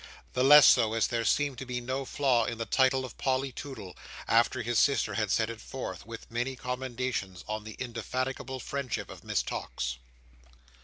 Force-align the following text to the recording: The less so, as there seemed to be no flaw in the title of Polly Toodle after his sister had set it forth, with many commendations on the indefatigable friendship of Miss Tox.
The 0.33 0.43
less 0.43 0.67
so, 0.67 0.93
as 0.95 1.05
there 1.05 1.23
seemed 1.23 1.59
to 1.59 1.65
be 1.67 1.79
no 1.79 2.05
flaw 2.05 2.45
in 2.45 2.57
the 2.57 2.65
title 2.65 3.05
of 3.05 3.19
Polly 3.19 3.51
Toodle 3.51 3.95
after 4.27 4.63
his 4.63 4.79
sister 4.79 5.13
had 5.13 5.29
set 5.29 5.51
it 5.51 5.61
forth, 5.61 6.07
with 6.07 6.31
many 6.31 6.55
commendations 6.55 7.45
on 7.47 7.65
the 7.65 7.75
indefatigable 7.77 8.59
friendship 8.61 9.11
of 9.11 9.23
Miss 9.23 9.43
Tox. 9.43 9.99